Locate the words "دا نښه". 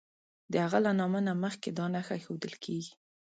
1.77-2.13